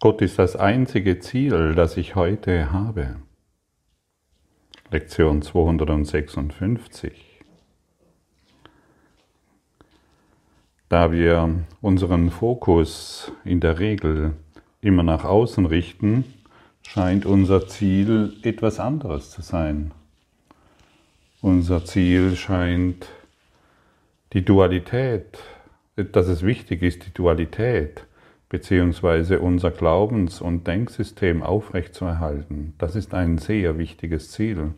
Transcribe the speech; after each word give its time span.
Gott 0.00 0.22
ist 0.22 0.38
das 0.38 0.54
einzige 0.54 1.18
Ziel, 1.18 1.74
das 1.74 1.96
ich 1.96 2.14
heute 2.14 2.70
habe. 2.70 3.16
Lektion 4.92 5.42
256. 5.42 7.42
Da 10.88 11.10
wir 11.10 11.64
unseren 11.80 12.30
Fokus 12.30 13.32
in 13.44 13.58
der 13.58 13.80
Regel 13.80 14.34
immer 14.80 15.02
nach 15.02 15.24
außen 15.24 15.66
richten, 15.66 16.22
scheint 16.86 17.26
unser 17.26 17.66
Ziel 17.66 18.36
etwas 18.44 18.78
anderes 18.78 19.32
zu 19.32 19.42
sein. 19.42 19.90
Unser 21.40 21.84
Ziel 21.84 22.36
scheint 22.36 23.08
die 24.32 24.44
Dualität, 24.44 25.40
dass 25.96 26.28
es 26.28 26.44
wichtig 26.44 26.82
ist, 26.82 27.04
die 27.04 27.12
Dualität 27.12 28.04
beziehungsweise 28.48 29.40
unser 29.40 29.70
Glaubens- 29.70 30.40
und 30.40 30.66
Denksystem 30.66 31.42
aufrechtzuerhalten. 31.42 32.74
Das 32.78 32.96
ist 32.96 33.14
ein 33.14 33.38
sehr 33.38 33.78
wichtiges 33.78 34.30
Ziel. 34.30 34.72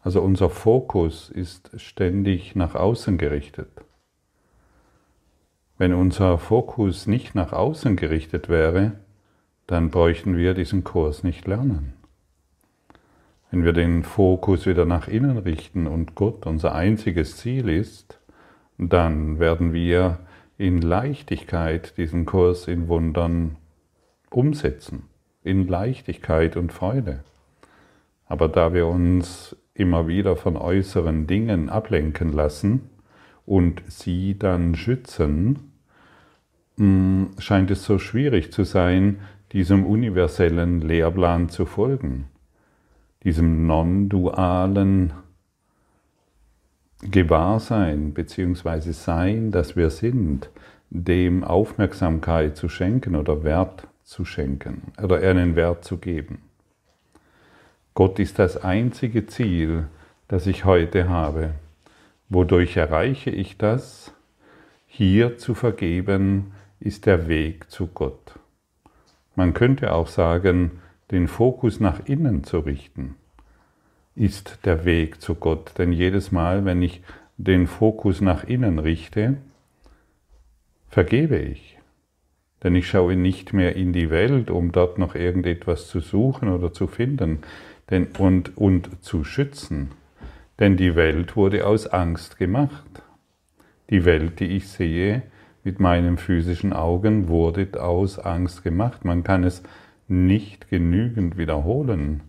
Also 0.00 0.22
unser 0.22 0.48
Fokus 0.48 1.28
ist 1.28 1.70
ständig 1.80 2.56
nach 2.56 2.74
außen 2.74 3.18
gerichtet. 3.18 3.68
Wenn 5.76 5.92
unser 5.92 6.38
Fokus 6.38 7.06
nicht 7.06 7.34
nach 7.34 7.52
außen 7.52 7.96
gerichtet 7.96 8.48
wäre, 8.48 8.92
dann 9.66 9.90
bräuchten 9.90 10.36
wir 10.36 10.54
diesen 10.54 10.82
Kurs 10.82 11.22
nicht 11.22 11.46
lernen. 11.46 11.92
Wenn 13.50 13.64
wir 13.64 13.72
den 13.72 14.02
Fokus 14.02 14.66
wieder 14.66 14.84
nach 14.84 15.08
innen 15.08 15.38
richten 15.38 15.86
und 15.86 16.14
Gott 16.14 16.46
unser 16.46 16.74
einziges 16.74 17.36
Ziel 17.36 17.68
ist, 17.68 18.18
dann 18.78 19.38
werden 19.38 19.72
wir 19.72 20.18
in 20.58 20.82
Leichtigkeit 20.82 21.96
diesen 21.96 22.26
Kurs 22.26 22.66
in 22.66 22.88
Wundern 22.88 23.56
umsetzen, 24.28 25.04
in 25.44 25.68
Leichtigkeit 25.68 26.56
und 26.56 26.72
Freude. 26.72 27.20
Aber 28.26 28.48
da 28.48 28.74
wir 28.74 28.88
uns 28.88 29.56
immer 29.72 30.08
wieder 30.08 30.36
von 30.36 30.56
äußeren 30.56 31.28
Dingen 31.28 31.68
ablenken 31.70 32.32
lassen 32.32 32.90
und 33.46 33.82
sie 33.86 34.36
dann 34.36 34.74
schützen, 34.74 35.72
mm, 36.76 37.26
scheint 37.38 37.70
es 37.70 37.84
so 37.84 38.00
schwierig 38.00 38.52
zu 38.52 38.64
sein, 38.64 39.20
diesem 39.52 39.86
universellen 39.86 40.80
Lehrplan 40.80 41.48
zu 41.48 41.64
folgen, 41.66 42.26
diesem 43.22 43.66
non-dualen 43.66 45.12
Gewahrsein 47.00 48.12
bzw. 48.12 48.90
Sein, 48.90 49.52
das 49.52 49.76
wir 49.76 49.90
sind, 49.90 50.50
dem 50.90 51.44
Aufmerksamkeit 51.44 52.56
zu 52.56 52.68
schenken 52.68 53.14
oder 53.14 53.44
Wert 53.44 53.86
zu 54.02 54.24
schenken 54.24 54.82
oder 55.00 55.18
einen 55.18 55.54
Wert 55.54 55.84
zu 55.84 55.98
geben. 55.98 56.42
Gott 57.94 58.18
ist 58.18 58.40
das 58.40 58.56
einzige 58.56 59.26
Ziel, 59.26 59.86
das 60.26 60.46
ich 60.48 60.64
heute 60.64 61.08
habe. 61.08 61.54
Wodurch 62.28 62.76
erreiche 62.76 63.30
ich 63.30 63.56
das? 63.56 64.12
Hier 64.86 65.38
zu 65.38 65.54
vergeben 65.54 66.52
ist 66.80 67.06
der 67.06 67.28
Weg 67.28 67.70
zu 67.70 67.86
Gott. 67.86 68.40
Man 69.36 69.54
könnte 69.54 69.92
auch 69.92 70.08
sagen, 70.08 70.80
den 71.12 71.28
Fokus 71.28 71.78
nach 71.78 72.06
innen 72.06 72.42
zu 72.42 72.58
richten 72.58 73.14
ist 74.18 74.60
der 74.64 74.84
Weg 74.84 75.20
zu 75.20 75.34
Gott. 75.34 75.72
Denn 75.78 75.92
jedes 75.92 76.32
Mal, 76.32 76.64
wenn 76.64 76.82
ich 76.82 77.02
den 77.36 77.66
Fokus 77.66 78.20
nach 78.20 78.44
innen 78.44 78.78
richte, 78.78 79.36
vergebe 80.88 81.38
ich. 81.38 81.78
Denn 82.62 82.74
ich 82.74 82.88
schaue 82.88 83.14
nicht 83.14 83.52
mehr 83.52 83.76
in 83.76 83.92
die 83.92 84.10
Welt, 84.10 84.50
um 84.50 84.72
dort 84.72 84.98
noch 84.98 85.14
irgendetwas 85.14 85.86
zu 85.86 86.00
suchen 86.00 86.48
oder 86.48 86.72
zu 86.72 86.88
finden 86.88 87.40
denn, 87.90 88.08
und, 88.18 88.56
und 88.56 89.04
zu 89.04 89.22
schützen. 89.22 89.92
Denn 90.58 90.76
die 90.76 90.96
Welt 90.96 91.36
wurde 91.36 91.66
aus 91.66 91.86
Angst 91.86 92.38
gemacht. 92.38 93.02
Die 93.90 94.04
Welt, 94.04 94.40
die 94.40 94.56
ich 94.56 94.68
sehe 94.68 95.22
mit 95.62 95.78
meinen 95.78 96.18
physischen 96.18 96.72
Augen, 96.72 97.28
wurde 97.28 97.68
aus 97.80 98.18
Angst 98.18 98.64
gemacht. 98.64 99.04
Man 99.04 99.22
kann 99.22 99.44
es 99.44 99.62
nicht 100.08 100.68
genügend 100.68 101.38
wiederholen. 101.38 102.22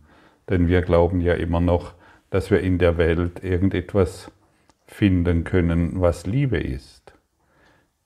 Denn 0.50 0.68
wir 0.68 0.82
glauben 0.82 1.22
ja 1.22 1.34
immer 1.34 1.62
noch, 1.62 1.94
dass 2.30 2.52
wir 2.52 2.62
in 2.62 2.78
der 2.78 2.98
Welt 2.98 3.44
irgendetwas 3.44 4.32
finden 4.86 5.44
können, 5.44 6.02
was 6.02 6.26
Liebe 6.26 6.58
ist. 6.58 7.14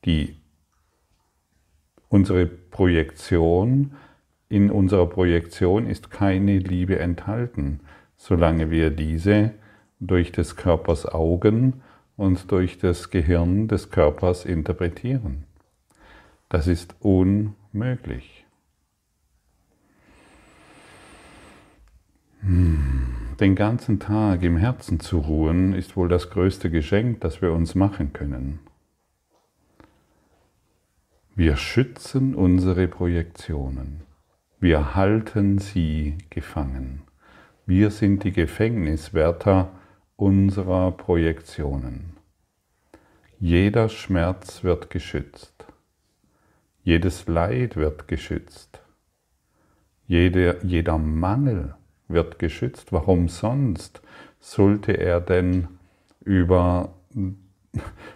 Die, 0.06 0.36
unsere 2.10 2.46
Projektion, 2.46 3.94
in 4.50 4.70
unserer 4.70 5.08
Projektion 5.08 5.88
ist 5.88 6.12
keine 6.12 6.60
Liebe 6.60 7.00
enthalten, 7.00 7.80
solange 8.18 8.70
wir 8.70 8.90
diese 8.90 9.52
durch 10.00 10.32
des 10.32 10.56
Körpers 10.56 11.06
Augen 11.06 11.82
und 12.18 12.52
durch 12.52 12.78
das 12.78 13.10
Gehirn 13.10 13.68
des 13.68 13.90
Körpers 13.90 14.46
interpretieren. 14.46 15.46
Das 16.50 16.68
ist 16.68 16.96
unmöglich. 17.00 18.43
Den 23.44 23.56
ganzen 23.56 24.00
Tag 24.00 24.42
im 24.42 24.56
Herzen 24.56 25.02
zu 25.02 25.18
ruhen, 25.18 25.74
ist 25.74 25.98
wohl 25.98 26.08
das 26.08 26.30
größte 26.30 26.72
Geschenk, 26.72 27.20
das 27.20 27.42
wir 27.42 27.52
uns 27.52 27.76
machen 27.76 28.14
können. 28.14 28.60
Wir 31.36 31.58
schützen 31.58 32.36
unsere 32.36 32.88
Projektionen. 32.88 34.04
Wir 34.62 34.96
halten 34.96 35.58
sie 35.58 36.18
gefangen. 36.30 37.02
Wir 37.66 37.92
sind 37.92 38.24
die 38.24 38.32
Gefängniswärter 38.32 39.74
unserer 40.16 40.92
Projektionen. 40.92 42.16
Jeder 43.40 43.90
Schmerz 43.90 44.64
wird 44.64 44.90
geschützt. 44.90 45.66
Jedes 46.82 47.28
Leid 47.28 47.76
wird 47.76 48.08
geschützt. 48.08 48.82
Jeder, 50.08 50.64
jeder 50.64 50.98
Mangel 50.98 51.76
wird 52.14 52.40
geschützt. 52.40 52.94
Warum 52.94 53.28
sonst 53.28 54.02
sollte 54.40 54.94
er 54.94 55.20
denn 55.20 55.68
über, 56.22 56.94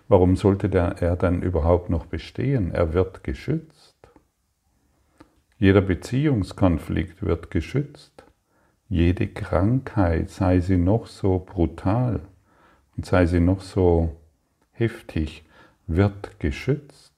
warum 0.07 0.35
sollte 0.35 0.69
der, 0.69 1.01
er 1.01 1.15
denn 1.15 1.41
überhaupt 1.41 1.89
noch 1.89 2.05
bestehen? 2.05 2.71
Er 2.71 2.93
wird 2.93 3.23
geschützt. 3.23 3.95
Jeder 5.57 5.81
Beziehungskonflikt 5.81 7.23
wird 7.23 7.51
geschützt. 7.51 8.23
Jede 8.89 9.27
Krankheit, 9.27 10.29
sei 10.29 10.59
sie 10.59 10.77
noch 10.77 11.07
so 11.07 11.39
brutal 11.39 12.21
und 12.95 13.05
sei 13.05 13.25
sie 13.25 13.39
noch 13.39 13.61
so 13.61 14.15
heftig, 14.71 15.43
wird 15.87 16.39
geschützt. 16.39 17.13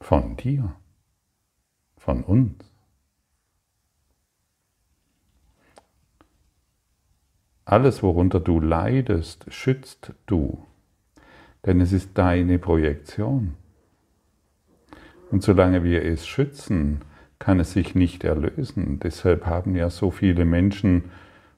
Von 0.00 0.36
dir 0.36 0.74
von 2.02 2.24
uns. 2.24 2.54
Alles, 7.64 8.02
worunter 8.02 8.40
du 8.40 8.60
leidest, 8.60 9.46
schützt 9.48 10.12
du, 10.26 10.66
denn 11.64 11.80
es 11.80 11.92
ist 11.92 12.18
deine 12.18 12.58
Projektion. 12.58 13.54
Und 15.30 15.42
solange 15.42 15.84
wir 15.84 16.04
es 16.04 16.26
schützen, 16.26 17.00
kann 17.38 17.60
es 17.60 17.72
sich 17.72 17.94
nicht 17.94 18.24
erlösen. 18.24 19.00
Deshalb 19.00 19.46
haben 19.46 19.74
ja 19.76 19.88
so 19.88 20.10
viele 20.10 20.44
Menschen 20.44 21.04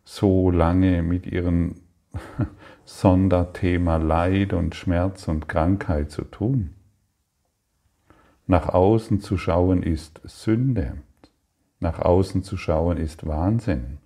so 0.04 0.50
lange 0.50 1.02
mit 1.02 1.26
ihrem 1.26 1.76
Sonderthema 2.84 3.96
Leid 3.96 4.52
und 4.52 4.74
Schmerz 4.74 5.26
und 5.26 5.48
Krankheit 5.48 6.10
zu 6.10 6.22
tun. 6.22 6.74
Nach 8.46 8.68
außen 8.68 9.20
zu 9.20 9.38
schauen 9.38 9.82
ist 9.82 10.20
Sünde. 10.24 10.98
Nach 11.80 11.98
außen 11.98 12.42
zu 12.42 12.56
schauen 12.56 12.98
ist 12.98 13.26
Wahnsinn 13.26 13.98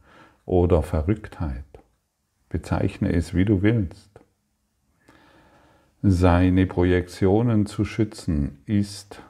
oder 0.44 0.82
Verrücktheit. 0.82 1.64
Bezeichne 2.48 3.12
es, 3.12 3.34
wie 3.34 3.44
du 3.44 3.62
willst. 3.62 4.08
Seine 6.02 6.66
Projektionen 6.66 7.66
zu 7.66 7.84
schützen 7.84 8.62
ist 8.64 9.20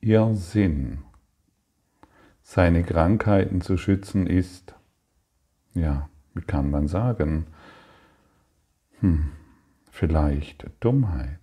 Irrsinn. 0.00 1.02
Seine 2.42 2.82
Krankheiten 2.82 3.60
zu 3.60 3.76
schützen 3.76 4.26
ist, 4.26 4.74
ja, 5.74 6.08
wie 6.34 6.42
kann 6.42 6.70
man 6.70 6.88
sagen, 6.88 7.46
hm, 8.98 9.30
vielleicht 9.90 10.66
Dummheit. 10.80 11.41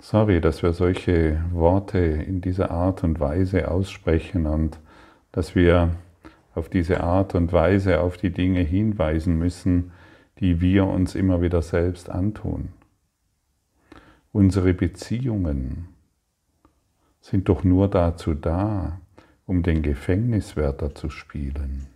Sorry, 0.00 0.40
dass 0.40 0.62
wir 0.62 0.72
solche 0.72 1.42
Worte 1.50 1.98
in 1.98 2.40
dieser 2.40 2.70
Art 2.70 3.02
und 3.02 3.18
Weise 3.18 3.68
aussprechen 3.68 4.46
und 4.46 4.78
dass 5.32 5.56
wir 5.56 5.96
auf 6.54 6.68
diese 6.68 7.00
Art 7.02 7.34
und 7.34 7.52
Weise 7.52 8.00
auf 8.00 8.16
die 8.16 8.30
Dinge 8.30 8.60
hinweisen 8.60 9.38
müssen, 9.38 9.90
die 10.38 10.60
wir 10.60 10.86
uns 10.86 11.16
immer 11.16 11.42
wieder 11.42 11.62
selbst 11.62 12.10
antun. 12.10 12.68
Unsere 14.32 14.72
Beziehungen 14.72 15.88
sind 17.20 17.48
doch 17.48 17.64
nur 17.64 17.88
dazu 17.88 18.34
da, 18.34 19.00
um 19.46 19.64
den 19.64 19.82
Gefängniswärter 19.82 20.94
zu 20.94 21.10
spielen. 21.10 21.88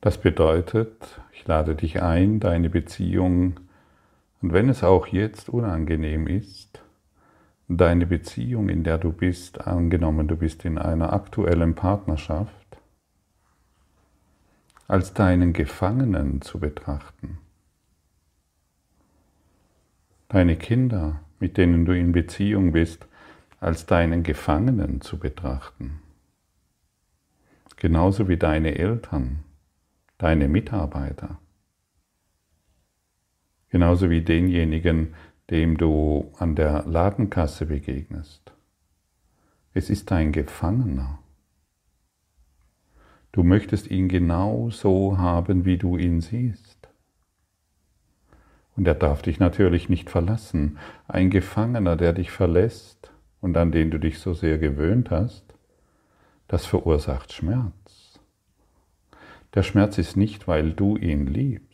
Das 0.00 0.18
bedeutet, 0.18 1.20
ich 1.32 1.46
lade 1.46 1.74
dich 1.74 2.00
ein, 2.00 2.38
deine 2.38 2.70
Beziehung, 2.70 3.58
und 4.42 4.52
wenn 4.52 4.68
es 4.68 4.82
auch 4.82 5.06
jetzt 5.06 5.48
unangenehm 5.48 6.26
ist, 6.26 6.82
deine 7.68 8.06
Beziehung, 8.06 8.68
in 8.68 8.82
der 8.82 8.98
du 8.98 9.12
bist, 9.12 9.66
angenommen 9.66 10.26
du 10.26 10.36
bist 10.36 10.64
in 10.64 10.78
einer 10.78 11.12
aktuellen 11.12 11.74
Partnerschaft, 11.74 12.52
als 14.88 15.14
deinen 15.14 15.52
Gefangenen 15.52 16.42
zu 16.42 16.58
betrachten. 16.58 17.38
Deine 20.28 20.56
Kinder, 20.56 21.20
mit 21.38 21.56
denen 21.56 21.84
du 21.84 21.96
in 21.96 22.12
Beziehung 22.12 22.72
bist, 22.72 23.06
als 23.60 23.86
deinen 23.86 24.24
Gefangenen 24.24 25.00
zu 25.00 25.18
betrachten. 25.18 26.00
Genauso 27.76 28.28
wie 28.28 28.36
deine 28.36 28.76
Eltern, 28.76 29.44
deine 30.18 30.48
Mitarbeiter. 30.48 31.38
Genauso 33.72 34.10
wie 34.10 34.20
denjenigen, 34.20 35.14
dem 35.48 35.78
du 35.78 36.30
an 36.38 36.54
der 36.54 36.84
Ladenkasse 36.86 37.64
begegnest. 37.64 38.52
Es 39.72 39.88
ist 39.88 40.10
dein 40.10 40.30
Gefangener. 40.30 41.20
Du 43.32 43.42
möchtest 43.42 43.90
ihn 43.90 44.08
genau 44.08 44.68
so 44.68 45.16
haben, 45.16 45.64
wie 45.64 45.78
du 45.78 45.96
ihn 45.96 46.20
siehst. 46.20 46.90
Und 48.76 48.86
er 48.86 48.94
darf 48.94 49.22
dich 49.22 49.40
natürlich 49.40 49.88
nicht 49.88 50.10
verlassen. 50.10 50.76
Ein 51.08 51.30
Gefangener, 51.30 51.96
der 51.96 52.12
dich 52.12 52.30
verlässt 52.30 53.10
und 53.40 53.56
an 53.56 53.72
den 53.72 53.90
du 53.90 53.98
dich 53.98 54.18
so 54.18 54.34
sehr 54.34 54.58
gewöhnt 54.58 55.10
hast, 55.10 55.54
das 56.46 56.66
verursacht 56.66 57.32
Schmerz. 57.32 58.20
Der 59.54 59.62
Schmerz 59.62 59.96
ist 59.96 60.18
nicht, 60.18 60.46
weil 60.46 60.74
du 60.74 60.98
ihn 60.98 61.26
liebst, 61.26 61.71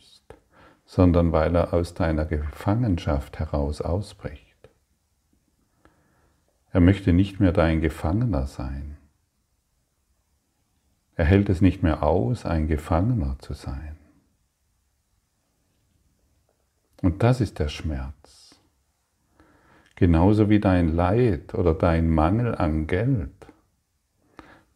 sondern 0.89 1.31
weil 1.31 1.53
er 1.53 1.71
aus 1.71 1.93
deiner 1.93 2.25
Gefangenschaft 2.25 3.37
heraus 3.37 3.79
ausbricht. 3.79 4.71
Er 6.71 6.79
möchte 6.79 7.13
nicht 7.13 7.39
mehr 7.39 7.51
dein 7.51 7.79
Gefangener 7.79 8.47
sein. 8.47 8.97
Er 11.13 11.25
hält 11.25 11.47
es 11.49 11.61
nicht 11.61 11.83
mehr 11.83 12.01
aus, 12.01 12.43
ein 12.43 12.67
Gefangener 12.67 13.37
zu 13.37 13.53
sein. 13.53 13.97
Und 17.03 17.21
das 17.21 17.39
ist 17.39 17.59
der 17.59 17.67
Schmerz. 17.67 18.59
Genauso 19.93 20.49
wie 20.49 20.59
dein 20.59 20.95
Leid 20.95 21.53
oder 21.53 21.75
dein 21.75 22.09
Mangel 22.09 22.55
an 22.55 22.87
Geld, 22.87 23.45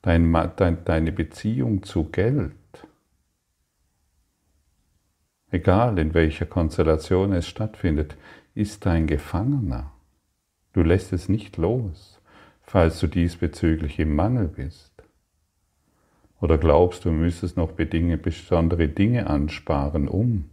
dein, 0.03 0.31
dein, 0.57 0.85
deine 0.85 1.11
Beziehung 1.11 1.81
zu 1.81 2.03
Geld, 2.03 2.53
egal 5.53 5.99
in 5.99 6.13
welcher 6.13 6.47
Konstellation 6.47 7.31
es 7.31 7.47
stattfindet, 7.47 8.17
ist 8.55 8.85
dein 8.85 9.05
Gefangener. 9.07 9.91
Du 10.73 10.81
lässt 10.81 11.13
es 11.13 11.29
nicht 11.29 11.57
los, 11.57 12.19
falls 12.63 12.99
du 12.99 13.07
diesbezüglich 13.07 13.99
im 13.99 14.15
Mangel 14.15 14.47
bist. 14.47 14.91
Oder 16.41 16.57
glaubst 16.57 17.05
du, 17.05 17.11
müsstest 17.11 17.55
noch 17.55 17.71
besondere 17.71 18.87
Dinge 18.87 19.27
ansparen, 19.27 20.07
um 20.07 20.49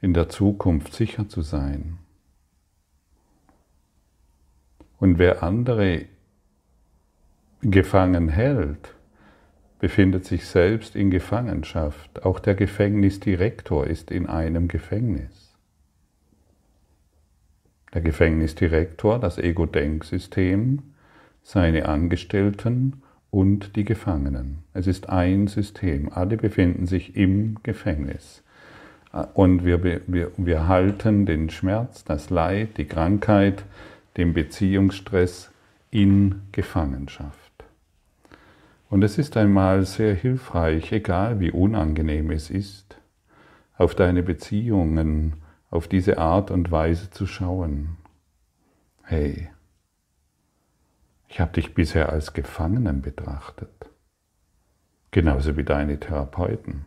in 0.00 0.14
der 0.14 0.30
Zukunft 0.30 0.94
sicher 0.94 1.28
zu 1.28 1.42
sein? 1.42 1.98
Und 4.98 5.18
wer 5.18 5.42
andere 5.42 6.06
gefangen 7.60 8.28
hält, 8.28 8.94
befindet 9.80 10.26
sich 10.26 10.44
selbst 10.44 10.94
in 10.94 11.10
Gefangenschaft. 11.10 12.24
Auch 12.24 12.38
der 12.38 12.54
Gefängnisdirektor 12.54 13.86
ist 13.86 14.10
in 14.10 14.26
einem 14.26 14.68
Gefängnis. 14.68 15.54
Der 17.92 18.02
Gefängnisdirektor, 18.02 19.18
das 19.18 19.38
Ego-Denksystem, 19.38 20.82
seine 21.42 21.88
Angestellten 21.88 23.02
und 23.30 23.74
die 23.74 23.84
Gefangenen. 23.84 24.58
Es 24.74 24.86
ist 24.86 25.08
ein 25.08 25.46
System. 25.46 26.12
Alle 26.12 26.36
befinden 26.36 26.86
sich 26.86 27.16
im 27.16 27.56
Gefängnis. 27.62 28.44
Und 29.34 29.64
wir, 29.64 29.82
wir, 29.82 30.30
wir 30.36 30.68
halten 30.68 31.26
den 31.26 31.50
Schmerz, 31.50 32.04
das 32.04 32.30
Leid, 32.30 32.76
die 32.76 32.84
Krankheit, 32.84 33.64
den 34.16 34.34
Beziehungsstress 34.34 35.50
in 35.90 36.42
Gefangenschaft. 36.52 37.39
Und 38.90 39.04
es 39.04 39.18
ist 39.18 39.36
einmal 39.36 39.84
sehr 39.84 40.14
hilfreich, 40.14 40.90
egal 40.90 41.38
wie 41.38 41.52
unangenehm 41.52 42.32
es 42.32 42.50
ist, 42.50 42.98
auf 43.78 43.94
deine 43.94 44.24
Beziehungen 44.24 45.42
auf 45.70 45.86
diese 45.86 46.18
Art 46.18 46.50
und 46.50 46.72
Weise 46.72 47.08
zu 47.10 47.28
schauen. 47.28 47.96
Hey, 49.04 49.48
ich 51.28 51.38
habe 51.38 51.52
dich 51.52 51.72
bisher 51.72 52.08
als 52.08 52.32
Gefangenen 52.32 53.00
betrachtet, 53.00 53.88
genauso 55.12 55.56
wie 55.56 55.64
deine 55.64 56.00
Therapeuten. 56.00 56.84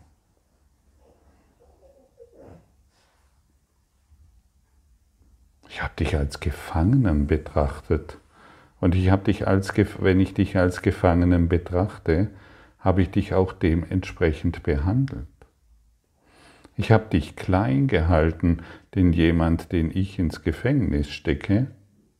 Ich 5.70 5.82
habe 5.82 5.94
dich 5.98 6.18
als 6.18 6.42
Gefangenen 6.42 7.28
betrachtet 7.28 8.18
und 8.84 8.96
ich 8.96 9.10
habe 9.10 9.24
dich 9.24 9.48
als, 9.48 9.74
wenn 10.02 10.20
ich 10.20 10.34
dich 10.34 10.58
als 10.58 10.82
Gefangenen 10.82 11.48
betrachte, 11.48 12.32
habe 12.80 13.02
ich 13.02 13.12
dich 13.12 13.34
auch 13.34 13.54
dementsprechend 13.54 14.62
behandelt. 14.62 15.26
Ich 16.76 16.92
habe 16.92 17.06
dich 17.06 17.38
klein 17.38 17.88
gehalten, 17.88 18.58
denn 18.94 19.14
jemand, 19.14 19.72
den 19.72 19.90
ich 19.90 20.20
ins 20.20 20.42
Gefängnis 20.42 21.10
stecke, 21.10 21.68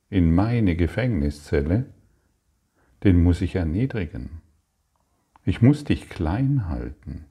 in 0.10 0.34
meine 0.34 0.78
Gefängniszelle, 0.78 1.84
den 3.04 3.22
muss 3.22 3.42
ich 3.42 3.56
erniedrigen. 3.56 4.42
Ich 5.44 5.62
muss 5.62 5.84
dich 5.84 6.08
klein 6.08 6.70
halten, 6.70 7.26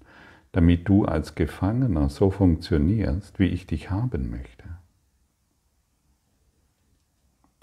damit 0.52 0.86
du 0.90 1.06
als 1.06 1.36
Gefangener 1.36 2.10
so 2.10 2.30
funktionierst, 2.30 3.38
wie 3.38 3.48
ich 3.48 3.66
dich 3.66 3.90
haben 3.90 4.28
möchte. 4.28 4.71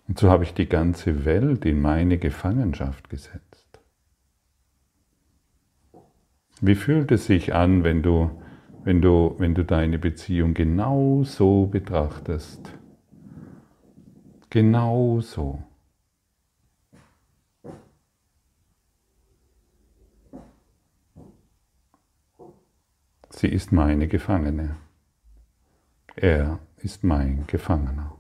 Und 0.09 0.17
so 0.17 0.31
habe 0.31 0.43
ich 0.43 0.55
die 0.55 0.67
ganze 0.67 1.23
Welt 1.23 1.65
in 1.65 1.83
meine 1.83 2.17
Gefangenschaft 2.17 3.11
gesetzt. 3.11 3.79
Wie 6.61 6.73
fühlt 6.73 7.11
es 7.11 7.27
sich 7.27 7.53
an, 7.53 7.83
wenn 7.83 8.01
du, 8.01 8.31
wenn 8.83 9.03
du, 9.03 9.35
wenn 9.37 9.53
du 9.53 9.63
deine 9.63 9.99
Beziehung 9.99 10.55
genau 10.55 11.23
so 11.23 11.67
betrachtest? 11.67 12.73
Genau 14.49 15.21
so. 15.21 15.63
Sie 23.29 23.47
ist 23.47 23.71
meine 23.71 24.07
Gefangene. 24.07 24.75
Er 26.15 26.57
ist 26.77 27.03
mein 27.03 27.45
Gefangener. 27.45 28.18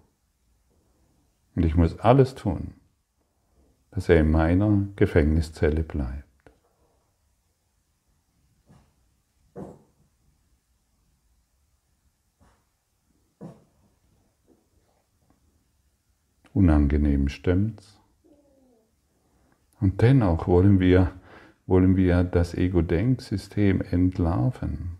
Und 1.55 1.65
ich 1.65 1.75
muss 1.75 1.99
alles 1.99 2.35
tun, 2.35 2.73
dass 3.91 4.09
er 4.09 4.19
in 4.19 4.31
meiner 4.31 4.87
Gefängniszelle 4.95 5.83
bleibt. 5.83 6.25
Unangenehm 16.53 17.29
stimmt's. 17.29 17.99
Und 19.79 20.01
dennoch 20.01 20.47
wollen 20.47 20.79
wir, 20.79 21.11
wollen 21.67 21.95
wir 21.95 22.23
das 22.23 22.53
Ego-Denksystem 22.53 23.81
entlarven. 23.81 24.97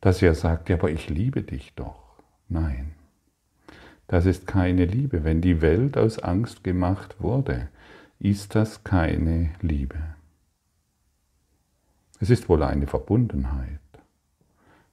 Das 0.00 0.20
ja 0.20 0.34
sagt, 0.34 0.68
ja, 0.68 0.76
aber 0.76 0.90
ich 0.90 1.08
liebe 1.08 1.42
dich 1.42 1.74
doch. 1.74 2.22
Nein. 2.48 2.94
Das 4.10 4.26
ist 4.26 4.46
keine 4.46 4.86
Liebe. 4.86 5.22
Wenn 5.22 5.40
die 5.40 5.60
Welt 5.60 5.96
aus 5.96 6.18
Angst 6.18 6.64
gemacht 6.64 7.16
wurde, 7.20 7.68
ist 8.18 8.54
das 8.54 8.82
keine 8.82 9.50
Liebe. 9.60 9.98
Es 12.18 12.28
ist 12.28 12.48
wohl 12.48 12.62
eine 12.62 12.86
Verbundenheit, 12.86 13.80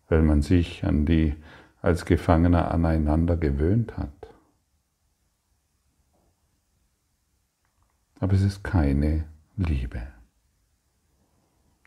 weil 0.07 0.21
man 0.21 0.41
sich 0.41 0.85
an 0.85 1.05
die 1.05 1.35
als 1.81 2.05
Gefangener 2.05 2.71
aneinander 2.71 3.37
gewöhnt 3.37 3.97
hat. 3.97 4.11
aber 8.19 8.33
es 8.33 8.41
ist 8.41 8.63
keine 8.63 9.25
Liebe. 9.55 10.01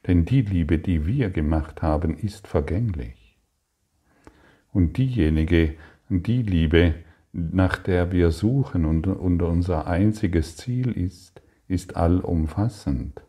Denn 0.06 0.24
die 0.24 0.42
Liebe, 0.42 0.78
die 0.78 1.06
wir 1.06 1.30
gemacht 1.30 1.82
haben, 1.82 2.16
ist 2.16 2.46
vergänglich. 2.46 3.38
Und 4.72 4.96
diejenige, 4.96 5.74
die 6.08 6.42
Liebe, 6.42 6.94
nach 7.32 7.78
der 7.78 8.12
wir 8.12 8.30
suchen 8.30 8.84
und, 8.84 9.06
und 9.06 9.42
unser 9.42 9.86
einziges 9.86 10.56
Ziel 10.56 10.92
ist, 10.92 11.42
ist 11.68 11.96
allumfassend, 11.96 13.22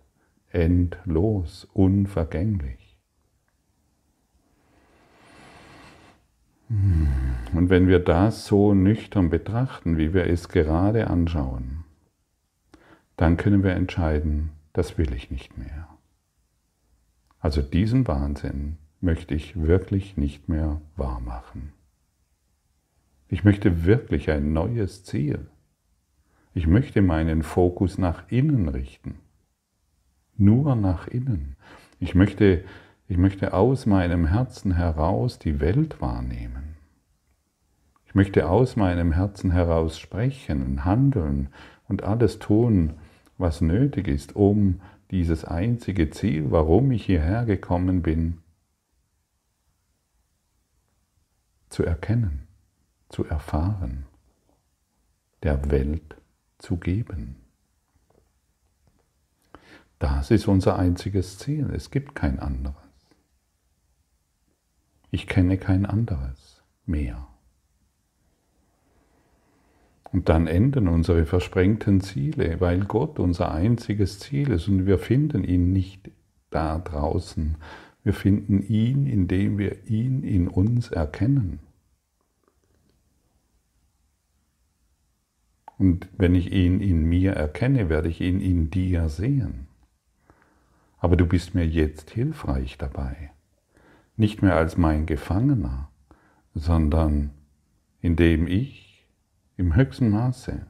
endlos, 0.50 1.68
unvergänglich. 1.74 2.98
Und 7.54 7.70
wenn 7.70 7.88
wir 7.88 8.00
das 8.00 8.46
so 8.46 8.74
nüchtern 8.74 9.30
betrachten, 9.30 9.98
wie 9.98 10.14
wir 10.14 10.28
es 10.28 10.48
gerade 10.48 11.08
anschauen, 11.08 11.84
dann 13.18 13.36
können 13.36 13.64
wir 13.64 13.72
entscheiden, 13.72 14.52
das 14.74 14.98
will 14.98 15.14
ich 15.14 15.30
nicht 15.30 15.58
mehr. 15.58 15.90
Also 17.40 17.62
diesen 17.62 18.08
Wahnsinn 18.08 18.78
möchte 19.02 19.36
ich 19.36 19.62
wirklich 19.62 20.16
nicht 20.16 20.48
mehr 20.48 20.80
wahrmachen. 20.96 21.74
Ich 23.32 23.46
möchte 23.46 23.86
wirklich 23.86 24.30
ein 24.30 24.52
neues 24.52 25.06
Ziel. 25.06 25.48
Ich 26.54 26.68
möchte 26.68 27.02
meinen 27.02 27.44
Fokus 27.44 27.98
nach 27.98 28.30
innen 28.30 28.68
richten. 28.68 29.20
Nur 30.36 30.76
nach 30.76 31.08
innen. 31.08 31.56
Ich 31.98 32.14
möchte, 32.14 32.66
ich 33.08 33.18
möchte 33.18 33.54
aus 33.54 33.86
meinem 33.86 34.26
Herzen 34.26 34.76
heraus 34.76 35.40
die 35.40 35.62
Welt 35.62 36.02
wahrnehmen. 36.02 36.76
Ich 38.06 38.16
möchte 38.16 38.50
aus 38.50 38.76
meinem 38.76 39.14
Herzen 39.14 39.52
heraus 39.52 39.98
sprechen 39.98 40.62
und 40.66 40.84
handeln 40.84 41.48
und 41.88 42.04
alles 42.04 42.38
tun, 42.38 42.96
was 43.38 43.62
nötig 43.62 44.10
ist, 44.10 44.36
um 44.36 44.82
dieses 45.10 45.46
einzige 45.46 46.10
Ziel, 46.10 46.52
warum 46.52 46.92
ich 46.92 47.06
hierher 47.06 47.46
gekommen 47.46 48.02
bin, 48.02 48.40
zu 51.70 51.86
erkennen 51.86 52.51
zu 53.12 53.26
erfahren, 53.26 54.06
der 55.44 55.70
Welt 55.70 56.16
zu 56.58 56.78
geben. 56.78 57.36
Das 60.00 60.32
ist 60.32 60.48
unser 60.48 60.80
einziges 60.80 61.38
Ziel. 61.38 61.70
Es 61.74 61.92
gibt 61.92 62.16
kein 62.16 62.40
anderes. 62.40 62.76
Ich 65.12 65.28
kenne 65.28 65.58
kein 65.58 65.86
anderes 65.86 66.64
mehr. 66.86 67.28
Und 70.12 70.28
dann 70.28 70.48
enden 70.48 70.88
unsere 70.88 71.26
versprengten 71.26 72.02
Ziele, 72.02 72.60
weil 72.60 72.82
Gott 72.82 73.20
unser 73.20 73.52
einziges 73.52 74.20
Ziel 74.20 74.50
ist 74.52 74.68
und 74.68 74.86
wir 74.86 74.98
finden 74.98 75.44
ihn 75.44 75.72
nicht 75.72 76.12
da 76.50 76.80
draußen. 76.80 77.56
Wir 78.04 78.14
finden 78.14 78.62
ihn, 78.62 79.06
indem 79.06 79.58
wir 79.58 79.88
ihn 79.88 80.24
in 80.24 80.48
uns 80.48 80.90
erkennen. 80.90 81.60
Und 85.82 86.10
wenn 86.16 86.36
ich 86.36 86.52
ihn 86.52 86.80
in 86.80 87.06
mir 87.06 87.32
erkenne, 87.32 87.90
werde 87.90 88.08
ich 88.08 88.22
ihn 88.22 88.40
in 88.40 88.70
dir 88.70 89.10
sehen. 89.10 89.66
Aber 91.00 91.16
du 91.16 91.26
bist 91.26 91.56
mir 91.56 91.66
jetzt 91.66 92.12
hilfreich 92.12 92.78
dabei. 92.78 93.32
Nicht 94.16 94.44
mehr 94.44 94.56
als 94.58 94.78
mein 94.78 95.08
Gefangener, 95.08 95.90
sondern 96.54 97.32
indem 98.00 98.46
ich 98.46 99.08
im 99.58 99.76
höchsten 99.76 100.12
Maße 100.12 100.68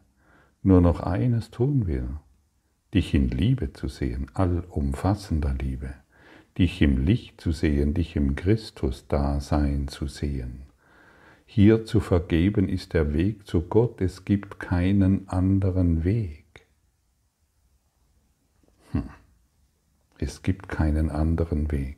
nur 0.64 0.80
noch 0.80 1.02
eines 1.02 1.52
tun 1.52 1.88
will, 1.88 2.08
dich 2.94 3.14
in 3.14 3.28
Liebe 3.28 3.74
zu 3.74 3.90
sehen, 3.90 4.32
allumfassender 4.34 5.54
Liebe, 5.56 5.94
dich 6.58 6.82
im 6.82 7.04
Licht 7.04 7.42
zu 7.42 7.52
sehen, 7.52 7.94
dich 7.94 8.16
im 8.16 8.38
Christus-Dasein 8.38 9.90
zu 9.90 10.08
sehen 10.08 10.71
hier 11.54 11.84
zu 11.84 12.00
vergeben 12.00 12.70
ist 12.70 12.94
der 12.94 13.14
Weg 13.14 13.46
zu 13.46 13.64
Gott. 13.64 14.00
Es 14.00 14.24
gibt 14.24 14.58
keinen 14.62 15.28
anderen 15.28 16.06
Weg. 16.06 16.66
Hm. 18.92 19.10
Es 20.18 20.44
gibt 20.44 20.70
keinen 20.70 21.10
anderen 21.10 21.70
Weg. 21.70 21.98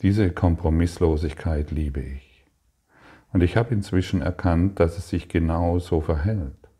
Diese 0.00 0.30
Kompromisslosigkeit 0.30 1.70
liebe 1.70 2.00
ich. 2.00 2.46
Und 3.34 3.42
ich 3.42 3.58
habe 3.58 3.74
inzwischen 3.74 4.22
erkannt, 4.22 4.80
dass 4.80 4.96
es 4.96 5.10
sich 5.10 5.28
genau 5.28 5.78
so 5.80 6.00
verhält. 6.00 6.70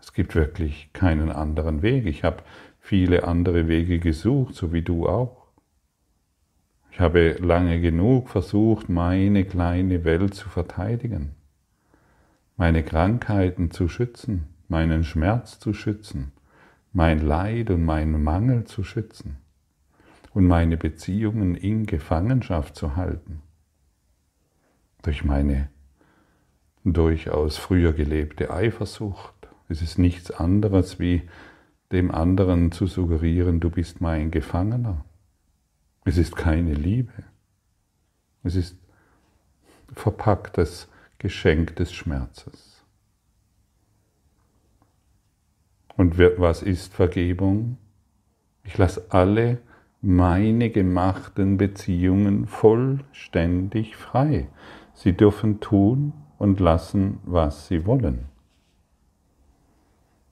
Es 0.00 0.14
gibt 0.14 0.34
wirklich 0.34 0.94
keinen 0.94 1.30
anderen 1.30 1.82
Weg. 1.82 2.06
Ich 2.06 2.24
habe 2.24 2.42
viele 2.80 3.24
andere 3.24 3.68
Wege 3.68 3.98
gesucht, 3.98 4.54
so 4.54 4.72
wie 4.72 4.80
du 4.80 5.06
auch. 5.06 5.43
Ich 6.94 7.00
habe 7.00 7.32
lange 7.40 7.80
genug 7.80 8.28
versucht, 8.28 8.88
meine 8.88 9.44
kleine 9.44 10.04
Welt 10.04 10.32
zu 10.32 10.48
verteidigen, 10.48 11.34
meine 12.56 12.84
Krankheiten 12.84 13.72
zu 13.72 13.88
schützen, 13.88 14.44
meinen 14.68 15.02
Schmerz 15.02 15.58
zu 15.58 15.74
schützen, 15.74 16.30
mein 16.92 17.18
Leid 17.18 17.70
und 17.70 17.84
meinen 17.84 18.22
Mangel 18.22 18.62
zu 18.62 18.84
schützen 18.84 19.38
und 20.34 20.46
meine 20.46 20.76
Beziehungen 20.76 21.56
in 21.56 21.86
Gefangenschaft 21.86 22.76
zu 22.76 22.94
halten. 22.94 23.42
Durch 25.02 25.24
meine 25.24 25.70
durchaus 26.84 27.56
früher 27.56 27.92
gelebte 27.92 28.52
Eifersucht. 28.52 29.34
Es 29.68 29.82
ist 29.82 29.98
nichts 29.98 30.30
anderes 30.30 31.00
wie 31.00 31.22
dem 31.90 32.12
anderen 32.12 32.70
zu 32.70 32.86
suggerieren, 32.86 33.58
du 33.58 33.70
bist 33.70 34.00
mein 34.00 34.30
Gefangener. 34.30 35.04
Es 36.04 36.18
ist 36.18 36.36
keine 36.36 36.74
Liebe. 36.74 37.12
Es 38.42 38.56
ist 38.56 38.76
verpacktes 39.94 40.88
Geschenk 41.18 41.76
des 41.76 41.92
Schmerzes. 41.94 42.84
Und 45.96 46.18
was 46.18 46.62
ist 46.62 46.92
Vergebung? 46.92 47.78
Ich 48.64 48.76
lasse 48.76 49.06
alle 49.10 49.58
meine 50.02 50.68
gemachten 50.70 51.56
Beziehungen 51.56 52.46
vollständig 52.46 53.96
frei. 53.96 54.48
Sie 54.92 55.16
dürfen 55.16 55.60
tun 55.60 56.12
und 56.38 56.60
lassen, 56.60 57.20
was 57.24 57.68
sie 57.68 57.86
wollen. 57.86 58.26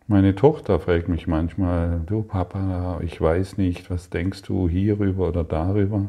Meine 0.09 0.35
Tochter 0.35 0.81
fragt 0.81 1.09
mich 1.09 1.27
manchmal, 1.27 2.01
du 2.07 2.23
Papa, 2.23 3.01
ich 3.03 3.21
weiß 3.21 3.57
nicht, 3.57 3.89
was 3.89 4.11
denkst 4.11 4.43
du 4.43 4.69
hierüber 4.69 5.29
oder 5.29 5.45
darüber? 5.45 6.09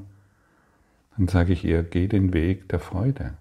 Dann 1.15 1.27
sage 1.27 1.53
ich 1.53 1.63
ihr, 1.63 1.83
geh 1.83 2.07
den 2.07 2.33
Weg 2.33 2.67
der 2.69 2.79
Freude. 2.79 3.35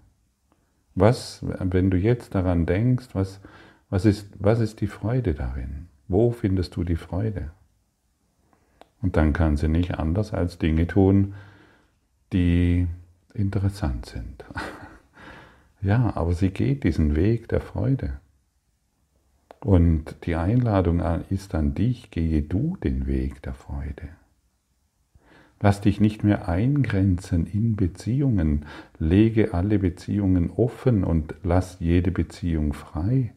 Was, 0.95 1.39
wenn 1.41 1.89
du 1.89 1.97
jetzt 1.97 2.35
daran 2.35 2.67
denkst, 2.67 3.07
was, 3.13 3.39
was, 3.89 4.05
ist, 4.05 4.29
was 4.39 4.59
ist 4.59 4.81
die 4.81 4.87
Freude 4.87 5.33
darin? 5.33 5.87
Wo 6.07 6.31
findest 6.31 6.75
du 6.75 6.83
die 6.83 6.97
Freude? 6.97 7.49
Und 9.01 9.17
dann 9.17 9.33
kann 9.33 9.57
sie 9.57 9.67
nicht 9.67 9.95
anders 9.95 10.33
als 10.33 10.59
Dinge 10.59 10.85
tun, 10.85 11.33
die 12.31 12.87
interessant 13.33 14.05
sind. 14.05 14.45
ja, 15.81 16.15
aber 16.15 16.33
sie 16.33 16.51
geht 16.51 16.83
diesen 16.83 17.15
Weg 17.15 17.49
der 17.49 17.59
Freude. 17.59 18.19
Und 19.63 20.25
die 20.25 20.35
Einladung 20.35 21.01
ist 21.29 21.55
an 21.55 21.73
dich, 21.73 22.11
gehe 22.11 22.41
du 22.41 22.75
den 22.83 23.07
Weg 23.07 23.41
der 23.43 23.53
Freude. 23.53 24.09
Lass 25.61 25.79
dich 25.79 26.01
nicht 26.01 26.25
mehr 26.25 26.49
eingrenzen 26.49 27.45
in 27.45 27.77
Beziehungen, 27.77 28.65
lege 28.99 29.53
alle 29.53 29.79
Beziehungen 29.79 30.49
offen 30.51 31.05
und 31.05 31.35
lass 31.43 31.79
jede 31.79 32.11
Beziehung 32.11 32.73
frei. 32.73 33.33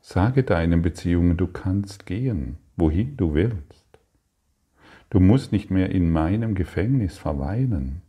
Sage 0.00 0.42
deinen 0.42 0.82
Beziehungen, 0.82 1.36
du 1.36 1.46
kannst 1.46 2.06
gehen, 2.06 2.56
wohin 2.76 3.16
du 3.16 3.34
willst. 3.34 3.86
Du 5.10 5.20
musst 5.20 5.52
nicht 5.52 5.70
mehr 5.70 5.90
in 5.90 6.10
meinem 6.10 6.56
Gefängnis 6.56 7.16
verweilen, 7.16 8.02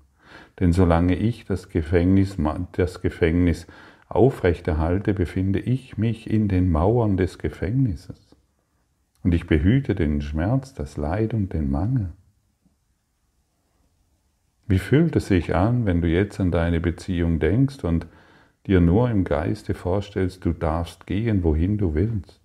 denn 0.60 0.74
solange 0.74 1.16
ich 1.16 1.46
das 1.46 1.70
Gefängnis, 1.70 2.38
das 2.72 3.02
Gefängnis 3.02 3.68
aufrechterhalte, 4.10 5.14
befinde 5.14 5.60
ich 5.60 5.98
mich 5.98 6.30
in 6.30 6.48
den 6.48 6.72
Mauern 6.72 7.18
des 7.18 7.38
Gefängnisses. 7.38 8.36
Und 9.24 9.34
ich 9.34 9.48
behüte 9.48 9.96
den 9.96 10.22
Schmerz, 10.22 10.74
das 10.74 10.98
Leid 10.98 11.34
und 11.34 11.54
den 11.54 11.70
Mangel. 11.70 12.12
Wie 14.68 14.80
fühlt 14.80 15.16
es 15.16 15.28
sich 15.28 15.56
an, 15.56 15.86
wenn 15.86 16.02
du 16.02 16.08
jetzt 16.08 16.40
an 16.40 16.52
deine 16.52 16.82
Beziehung 16.82 17.40
denkst 17.40 17.84
und 17.84 18.08
dir 18.66 18.82
nur 18.82 19.10
im 19.10 19.24
Geiste 19.24 19.74
vorstellst, 19.74 20.44
du 20.44 20.52
darfst 20.52 21.08
gehen, 21.08 21.44
wohin 21.44 21.78
du 21.78 21.94
willst, 21.94 22.42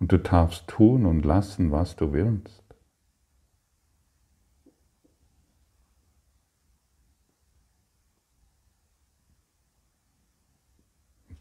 und 0.00 0.10
du 0.10 0.18
darfst 0.18 0.66
tun 0.66 1.06
und 1.06 1.24
lassen, 1.24 1.70
was 1.70 1.94
du 1.94 2.12
willst? 2.12 2.61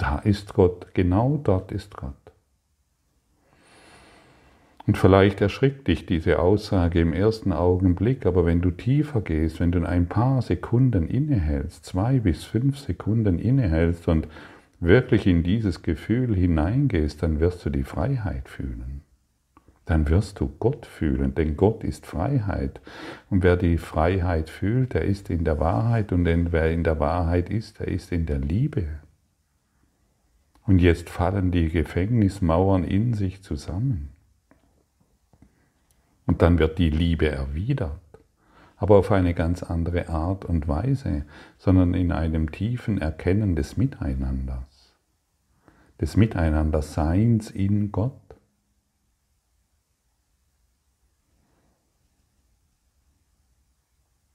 Da 0.02 0.18
ist 0.18 0.56
Gott, 0.56 0.96
genau 0.96 1.40
dort 1.44 1.72
ist 1.72 1.96
Gott. 1.96 2.16
Und 4.88 4.98
vielleicht 4.98 5.42
erschrickt 5.42 5.88
dich 5.88 6.08
diese 6.08 6.40
Aussage 6.40 7.00
im 7.00 7.14
ersten 7.14 7.54
Augenblick, 7.54 8.26
aber 8.26 8.44
wenn 8.44 8.62
du 8.62 8.72
tiefer 8.72 9.22
gehst, 9.22 9.60
wenn 9.60 9.72
du 9.72 9.88
ein 9.88 10.08
paar 10.08 10.42
Sekunden 10.42 11.08
innehältst, 11.08 11.86
zwei 11.86 12.20
bis 12.20 12.46
fünf 12.46 12.80
Sekunden 12.80 13.38
innehältst 13.38 14.08
und 14.08 14.28
wirklich 14.80 15.28
in 15.28 15.44
dieses 15.44 15.84
Gefühl 15.84 16.36
hineingehst, 16.36 17.22
dann 17.22 17.40
wirst 17.40 17.64
du 17.64 17.70
die 17.70 17.84
Freiheit 17.84 18.50
fühlen. 18.50 19.04
Dann 19.86 20.10
wirst 20.10 20.40
du 20.40 20.52
Gott 20.58 20.88
fühlen, 20.88 21.36
denn 21.36 21.56
Gott 21.56 21.84
ist 21.84 22.08
Freiheit. 22.08 22.82
Und 23.30 23.44
wer 23.44 23.56
die 23.56 23.78
Freiheit 23.78 24.50
fühlt, 24.50 24.96
der 24.96 25.06
ist 25.06 25.30
in 25.30 25.44
der 25.44 25.60
Wahrheit 25.60 26.12
und 26.12 26.26
wer 26.26 26.72
in 26.72 26.84
der 26.84 27.00
Wahrheit 27.00 27.52
ist, 27.52 27.80
der 27.80 27.90
ist 27.90 28.12
in 28.12 28.26
der 28.26 28.40
Liebe. 28.40 28.88
Und 30.72 30.80
jetzt 30.80 31.10
fallen 31.10 31.52
die 31.52 31.68
Gefängnismauern 31.68 32.86
in 32.86 33.14
sich 33.14 33.44
zusammen. 33.44 34.12
Und 36.26 36.42
dann 36.42 36.60
wird 36.60 36.78
die 36.78 36.90
Liebe 36.90 37.28
erwidert, 37.28 38.00
aber 38.78 38.96
auf 38.96 39.12
eine 39.12 39.34
ganz 39.34 39.64
andere 39.64 40.08
Art 40.08 40.46
und 40.46 40.70
Weise, 40.70 41.26
sondern 41.58 41.94
in 41.94 42.14
einem 42.14 42.54
tiefen 42.54 43.00
Erkennen 43.00 43.58
des 43.58 43.76
Miteinanders, 43.76 44.96
des 46.00 46.16
Miteinanderseins 46.16 47.52
in 47.52 47.92
Gott. 47.92 48.14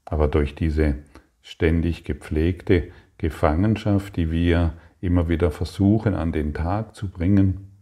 Aber 0.05 0.28
durch 0.28 0.55
diese 0.55 0.97
ständig 1.40 2.05
gepflegte 2.05 2.93
Gefangenschaft, 3.16 4.16
die 4.16 4.31
wir 4.31 4.75
immer 5.06 5.28
wieder 5.28 5.50
versuchen 5.50 6.14
an 6.14 6.32
den 6.32 6.52
Tag 6.52 6.94
zu 6.94 7.08
bringen, 7.08 7.72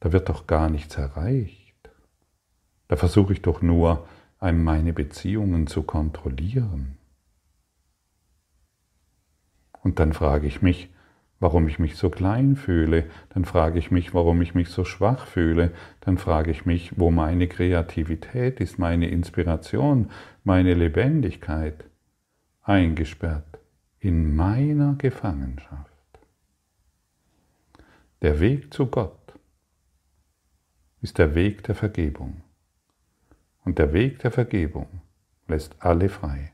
da 0.00 0.12
wird 0.12 0.28
doch 0.28 0.46
gar 0.46 0.70
nichts 0.70 0.96
erreicht. 0.96 1.90
Da 2.88 2.96
versuche 2.96 3.32
ich 3.32 3.42
doch 3.42 3.62
nur, 3.62 4.06
meine 4.40 4.92
Beziehungen 4.92 5.66
zu 5.66 5.82
kontrollieren. 5.82 6.96
Und 9.82 9.98
dann 9.98 10.12
frage 10.12 10.46
ich 10.46 10.62
mich, 10.62 10.88
warum 11.40 11.68
ich 11.68 11.78
mich 11.78 11.96
so 11.96 12.10
klein 12.10 12.56
fühle, 12.56 13.04
dann 13.30 13.44
frage 13.44 13.78
ich 13.78 13.90
mich, 13.90 14.14
warum 14.14 14.40
ich 14.40 14.54
mich 14.54 14.68
so 14.70 14.84
schwach 14.84 15.26
fühle, 15.26 15.72
dann 16.00 16.18
frage 16.18 16.50
ich 16.50 16.66
mich, 16.66 16.98
wo 16.98 17.10
meine 17.10 17.48
Kreativität 17.48 18.60
ist, 18.60 18.78
meine 18.78 19.08
Inspiration, 19.08 20.10
meine 20.44 20.74
Lebendigkeit, 20.74 21.84
eingesperrt 22.62 23.59
in 24.00 24.34
meiner 24.34 24.94
Gefangenschaft. 24.94 25.90
Der 28.22 28.40
Weg 28.40 28.72
zu 28.72 28.86
Gott 28.86 29.34
ist 31.02 31.18
der 31.18 31.34
Weg 31.34 31.62
der 31.64 31.74
Vergebung. 31.74 32.42
Und 33.62 33.78
der 33.78 33.92
Weg 33.92 34.18
der 34.20 34.30
Vergebung 34.30 35.02
lässt 35.48 35.76
alle 35.80 36.08
frei. 36.08 36.52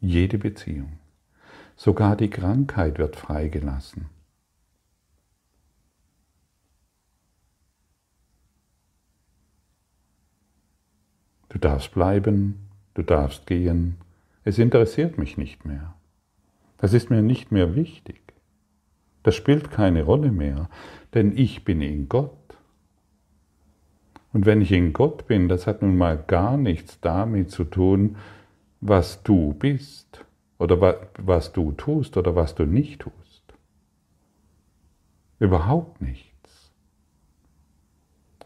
Jede 0.00 0.38
Beziehung. 0.38 1.00
Sogar 1.76 2.16
die 2.16 2.30
Krankheit 2.30 2.98
wird 2.98 3.16
freigelassen. 3.16 4.08
Du 11.48 11.58
darfst 11.58 11.92
bleiben, 11.92 12.68
du 12.94 13.02
darfst 13.02 13.46
gehen. 13.46 13.96
Es 14.44 14.58
interessiert 14.58 15.18
mich 15.18 15.36
nicht 15.36 15.64
mehr. 15.64 15.97
Das 16.78 16.92
ist 16.92 17.10
mir 17.10 17.22
nicht 17.22 17.52
mehr 17.52 17.74
wichtig. 17.74 18.20
Das 19.22 19.34
spielt 19.34 19.70
keine 19.70 20.04
Rolle 20.04 20.32
mehr, 20.32 20.70
denn 21.12 21.36
ich 21.36 21.64
bin 21.64 21.82
in 21.82 22.08
Gott. 22.08 22.32
Und 24.32 24.46
wenn 24.46 24.62
ich 24.62 24.72
in 24.72 24.92
Gott 24.92 25.26
bin, 25.26 25.48
das 25.48 25.66
hat 25.66 25.82
nun 25.82 25.96
mal 25.96 26.16
gar 26.16 26.56
nichts 26.56 27.00
damit 27.00 27.50
zu 27.50 27.64
tun, 27.64 28.16
was 28.80 29.22
du 29.22 29.54
bist 29.54 30.24
oder 30.58 31.00
was 31.18 31.52
du 31.52 31.72
tust 31.72 32.16
oder 32.16 32.36
was 32.36 32.54
du 32.54 32.64
nicht 32.64 33.00
tust. 33.00 33.54
Überhaupt 35.40 36.00
nichts. 36.00 36.72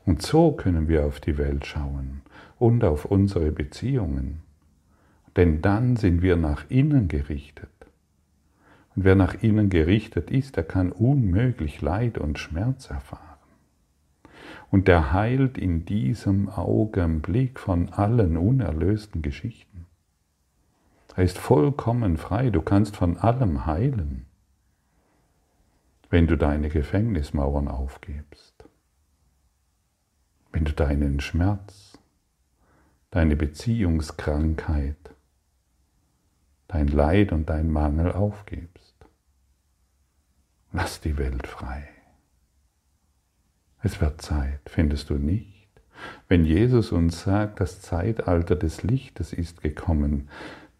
Und 0.04 0.22
so 0.22 0.52
können 0.52 0.88
wir 0.88 1.06
auf 1.06 1.20
die 1.20 1.38
Welt 1.38 1.66
schauen 1.66 2.22
und 2.58 2.84
auf 2.84 3.04
unsere 3.04 3.52
Beziehungen. 3.52 4.42
Denn 5.36 5.62
dann 5.62 5.96
sind 5.96 6.22
wir 6.22 6.36
nach 6.36 6.64
innen 6.68 7.08
gerichtet. 7.08 7.70
Und 8.94 9.04
wer 9.04 9.14
nach 9.14 9.42
innen 9.42 9.70
gerichtet 9.70 10.30
ist, 10.30 10.56
der 10.56 10.64
kann 10.64 10.92
unmöglich 10.92 11.80
Leid 11.80 12.18
und 12.18 12.38
Schmerz 12.38 12.90
erfahren. 12.90 13.38
Und 14.70 14.88
der 14.88 15.12
heilt 15.12 15.58
in 15.58 15.84
diesem 15.84 16.48
Augenblick 16.48 17.58
von 17.58 17.90
allen 17.90 18.36
unerlösten 18.36 19.22
Geschichten. 19.22 19.86
Er 21.14 21.24
ist 21.24 21.38
vollkommen 21.38 22.16
frei, 22.16 22.50
du 22.50 22.62
kannst 22.62 22.96
von 22.96 23.18
allem 23.18 23.66
heilen, 23.66 24.26
wenn 26.08 26.26
du 26.26 26.36
deine 26.36 26.68
Gefängnismauern 26.68 27.68
aufgibst, 27.68 28.64
wenn 30.52 30.64
du 30.64 30.72
deinen 30.72 31.20
Schmerz, 31.20 31.98
deine 33.10 33.36
Beziehungskrankheit, 33.36 35.11
dein 36.72 36.88
Leid 36.88 37.32
und 37.32 37.50
dein 37.50 37.70
Mangel 37.70 38.12
aufgibst. 38.12 38.94
Lass 40.72 41.00
die 41.02 41.18
Welt 41.18 41.46
frei. 41.46 41.86
Es 43.82 44.00
wird 44.00 44.22
Zeit, 44.22 44.60
findest 44.66 45.10
du 45.10 45.14
nicht? 45.14 45.68
Wenn 46.28 46.46
Jesus 46.46 46.90
uns 46.90 47.22
sagt, 47.22 47.60
das 47.60 47.82
Zeitalter 47.82 48.56
des 48.56 48.82
Lichtes 48.82 49.34
ist 49.34 49.60
gekommen, 49.60 50.30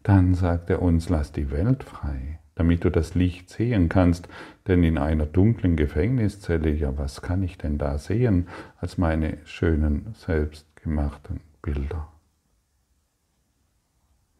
dann 0.01 0.33
sagt 0.33 0.69
er 0.71 0.81
uns, 0.81 1.09
lass 1.09 1.31
die 1.31 1.51
Welt 1.51 1.83
frei, 1.83 2.39
damit 2.55 2.83
du 2.83 2.89
das 2.89 3.13
Licht 3.13 3.51
sehen 3.51 3.87
kannst, 3.87 4.27
denn 4.67 4.83
in 4.83 4.97
einer 4.97 5.27
dunklen 5.27 5.75
Gefängniszelle, 5.75 6.71
ja, 6.71 6.97
was 6.97 7.21
kann 7.21 7.43
ich 7.43 7.59
denn 7.59 7.77
da 7.77 7.99
sehen 7.99 8.47
als 8.77 8.97
meine 8.97 9.37
schönen 9.45 10.15
selbstgemachten 10.15 11.39
Bilder, 11.61 12.07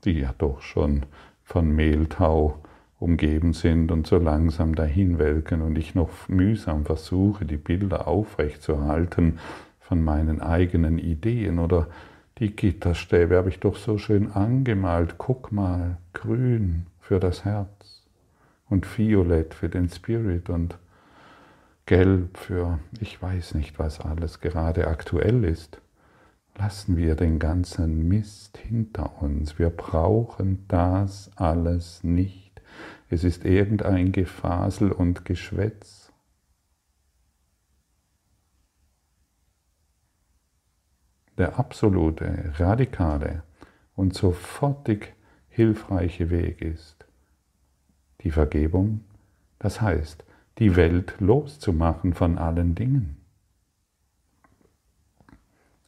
die 0.03 0.19
ja 0.19 0.33
doch 0.37 0.61
schon 0.61 1.05
von 1.43 1.69
Mehltau 1.69 2.60
umgeben 2.99 3.53
sind 3.53 3.91
und 3.91 4.08
so 4.08 4.17
langsam 4.17 4.75
dahin 4.75 5.19
welken 5.19 5.62
und 5.62 5.77
ich 5.77 5.93
noch 5.93 6.10
mühsam 6.29 6.86
versuche, 6.86 7.45
die 7.45 7.58
Bilder 7.58 8.08
aufrechtzuerhalten 8.08 9.39
von 9.79 10.03
meinen 10.03 10.41
eigenen 10.41 10.97
Ideen 10.97 11.60
oder 11.60 11.88
die 12.39 12.56
Gitterstäbe 12.56 13.38
habe 13.38 13.49
ich 13.49 13.60
doch 13.60 13.75
so 13.75 13.97
schön 13.97 14.32
angemalt. 14.32 15.15
Guck 15.17 15.51
mal, 15.51 15.97
grün 16.13 16.88
für 16.99 17.19
das 17.19 17.45
Herz 17.45 18.03
und 18.69 18.97
violett 18.97 19.53
für 19.53 19.69
den 19.69 19.89
Spirit 19.89 20.49
und 20.49 20.77
gelb 21.86 22.38
für 22.38 22.79
ich 22.99 23.21
weiß 23.21 23.56
nicht, 23.56 23.77
was 23.77 23.99
alles 23.99 24.39
gerade 24.39 24.88
aktuell 24.88 25.43
ist. 25.43 25.79
Lassen 26.55 26.97
wir 26.97 27.15
den 27.15 27.39
ganzen 27.39 28.07
Mist 28.07 28.57
hinter 28.57 29.21
uns. 29.21 29.57
Wir 29.57 29.69
brauchen 29.69 30.65
das 30.67 31.31
alles 31.35 32.03
nicht. 32.03 32.61
Es 33.09 33.23
ist 33.23 33.45
irgendein 33.45 34.11
Gefasel 34.11 34.91
und 34.91 35.25
Geschwätz. 35.25 36.11
Der 41.37 41.57
absolute, 41.57 42.53
radikale 42.57 43.43
und 43.95 44.13
sofortig 44.13 45.13
hilfreiche 45.49 46.29
Weg 46.29 46.61
ist 46.61 47.07
die 48.21 48.31
Vergebung, 48.31 49.01
das 49.59 49.81
heißt, 49.81 50.23
die 50.59 50.75
Welt 50.75 51.15
loszumachen 51.19 52.13
von 52.13 52.37
allen 52.37 52.75
Dingen. 52.75 53.22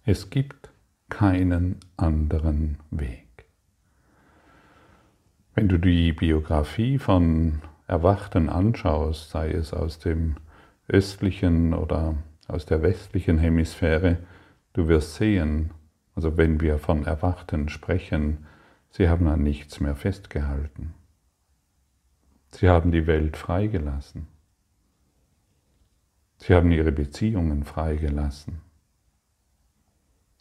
Es 0.07 0.29
gibt 0.29 0.69
keinen 1.09 1.79
anderen 1.97 2.77
Weg. 2.91 3.25
Wenn 5.55 5.67
du 5.67 5.79
die 5.79 6.13
Biografie 6.13 6.99
von 6.99 7.63
Erwachten 7.87 8.47
anschaust, 8.47 9.31
sei 9.31 9.49
es 9.49 9.73
aus 9.73 9.97
dem 9.97 10.35
östlichen 10.87 11.73
oder 11.73 12.17
aus 12.47 12.67
der 12.67 12.83
westlichen 12.83 13.39
Hemisphäre, 13.39 14.19
du 14.73 14.87
wirst 14.87 15.15
sehen, 15.15 15.71
also 16.13 16.37
wenn 16.37 16.61
wir 16.61 16.77
von 16.77 17.03
Erwachten 17.03 17.67
sprechen, 17.67 18.45
sie 18.91 19.09
haben 19.09 19.27
an 19.27 19.41
nichts 19.41 19.79
mehr 19.79 19.95
festgehalten. 19.95 20.93
Sie 22.51 22.69
haben 22.69 22.91
die 22.91 23.07
Welt 23.07 23.37
freigelassen. 23.37 24.27
Sie 26.37 26.53
haben 26.53 26.71
ihre 26.71 26.91
Beziehungen 26.91 27.63
freigelassen 27.63 28.64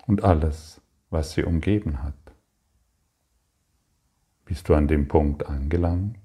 und 0.07 0.25
alles, 0.25 0.81
was 1.11 1.33
sie 1.33 1.45
umgeben 1.45 2.03
hat. 2.03 2.15
Bist 4.45 4.69
du 4.69 4.75
an 4.75 4.89
dem 4.89 5.09
Punkt 5.09 5.47
angelangt? 5.47 6.19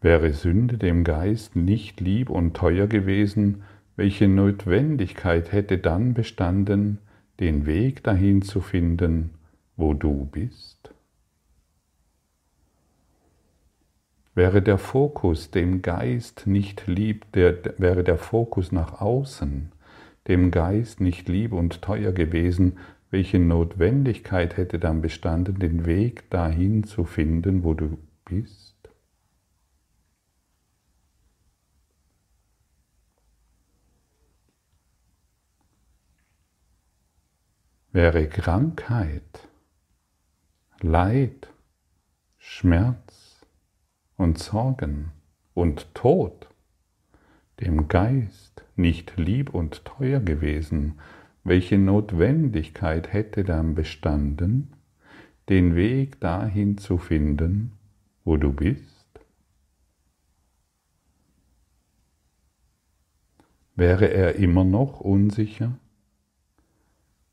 Wäre 0.00 0.32
Sünde 0.32 0.78
dem 0.78 1.02
Geist 1.02 1.56
nicht 1.56 2.00
lieb 2.00 2.30
und 2.30 2.54
teuer 2.54 2.86
gewesen, 2.86 3.64
welche 3.96 4.28
Notwendigkeit 4.28 5.50
hätte 5.50 5.78
dann 5.78 6.14
bestanden, 6.14 6.98
den 7.40 7.66
Weg 7.66 8.02
dahin 8.02 8.42
zu 8.42 8.60
finden, 8.60 9.30
wo 9.76 9.94
du 9.94 10.26
bist? 10.26 10.94
Wäre 14.34 14.60
der 14.60 14.78
Fokus 14.78 15.50
dem 15.50 15.80
Geist 15.82 16.46
nicht 16.46 16.86
lieb, 16.86 17.30
der, 17.32 17.56
wäre 17.78 18.04
der 18.04 18.18
Fokus 18.18 18.70
nach 18.70 19.00
außen 19.00 19.72
dem 20.28 20.50
Geist 20.50 21.00
nicht 21.00 21.28
lieb 21.28 21.52
und 21.52 21.82
teuer 21.82 22.12
gewesen, 22.12 22.78
welche 23.10 23.38
Notwendigkeit 23.38 24.56
hätte 24.56 24.78
dann 24.78 25.00
bestanden, 25.00 25.58
den 25.58 25.86
Weg 25.86 26.28
dahin 26.30 26.84
zu 26.84 27.04
finden, 27.04 27.62
wo 27.62 27.74
du 27.74 27.98
bist? 28.24 28.75
Wäre 37.96 38.28
Krankheit, 38.28 39.48
Leid, 40.82 41.48
Schmerz 42.36 43.46
und 44.18 44.38
Sorgen 44.38 45.12
und 45.54 45.94
Tod 45.94 46.46
dem 47.58 47.88
Geist 47.88 48.66
nicht 48.76 49.16
lieb 49.16 49.54
und 49.54 49.86
teuer 49.86 50.20
gewesen, 50.20 50.98
welche 51.42 51.78
Notwendigkeit 51.78 53.14
hätte 53.14 53.44
dann 53.44 53.74
bestanden, 53.74 54.74
den 55.48 55.74
Weg 55.74 56.20
dahin 56.20 56.76
zu 56.76 56.98
finden, 56.98 57.72
wo 58.24 58.36
du 58.36 58.52
bist? 58.52 59.08
Wäre 63.74 64.08
er 64.08 64.34
immer 64.34 64.64
noch 64.64 65.00
unsicher? 65.00 65.78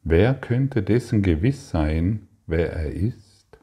Wer 0.06 0.34
könnte 0.34 0.84
dessen 0.84 1.22
gewiss 1.22 1.70
sein, 1.70 2.28
wer 2.46 2.74
er 2.74 2.92
ist? 2.92 3.58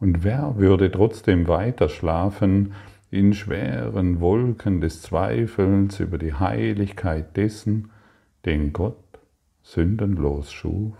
Und 0.00 0.24
wer 0.24 0.56
würde 0.56 0.90
trotzdem 0.90 1.46
weiter 1.46 1.88
schlafen 1.88 2.72
in 3.08 3.34
schweren 3.34 4.20
Wolken 4.20 4.80
des 4.80 5.00
Zweifels 5.00 6.00
über 6.00 6.18
die 6.18 6.34
Heiligkeit 6.34 7.36
dessen, 7.36 7.92
den 8.44 8.72
Gott 8.72 9.20
sündenlos 9.62 10.52
schuf? 10.52 10.96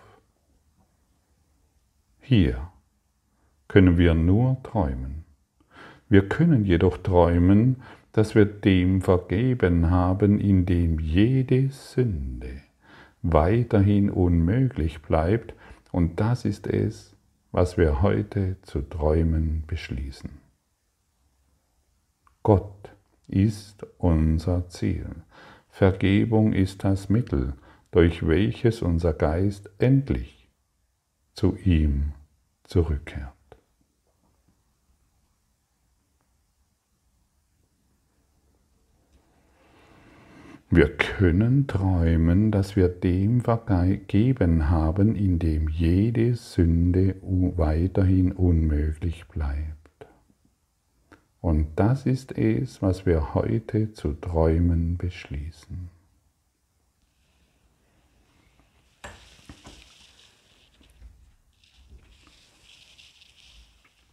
Hier 2.20 2.70
können 3.66 3.98
wir 3.98 4.14
nur 4.14 4.62
träumen. 4.62 5.24
Wir 6.08 6.28
können 6.28 6.64
jedoch 6.64 6.98
träumen, 6.98 7.82
dass 8.12 8.36
wir 8.36 8.44
dem 8.44 9.02
vergeben 9.02 9.90
haben, 9.90 10.38
in 10.38 10.64
dem 10.64 11.00
jede 11.00 11.70
Sünde 11.70 12.63
weiterhin 13.24 14.10
unmöglich 14.10 15.02
bleibt. 15.02 15.54
Und 15.90 16.20
das 16.20 16.44
ist 16.44 16.66
es, 16.66 17.16
was 17.50 17.76
wir 17.76 18.02
heute 18.02 18.56
zu 18.62 18.82
träumen 18.82 19.64
beschließen. 19.66 20.30
Gott 22.42 22.92
ist 23.26 23.86
unser 23.98 24.68
Ziel. 24.68 25.06
Vergebung 25.68 26.52
ist 26.52 26.84
das 26.84 27.08
Mittel, 27.08 27.54
durch 27.90 28.26
welches 28.26 28.82
unser 28.82 29.12
Geist 29.12 29.70
endlich 29.78 30.50
zu 31.32 31.56
ihm 31.56 32.12
zurückkehrt. 32.64 33.32
Wir 40.76 40.88
können 40.96 41.68
träumen, 41.68 42.50
dass 42.50 42.74
wir 42.74 42.88
dem 42.88 43.42
vergeben 43.42 44.70
haben, 44.70 45.14
in 45.14 45.38
dem 45.38 45.68
jede 45.68 46.34
Sünde 46.34 47.14
weiterhin 47.22 48.32
unmöglich 48.32 49.24
bleibt. 49.28 50.08
Und 51.40 51.68
das 51.76 52.06
ist 52.06 52.36
es, 52.36 52.82
was 52.82 53.06
wir 53.06 53.34
heute 53.34 53.92
zu 53.92 54.14
träumen 54.14 54.96
beschließen. 54.96 55.90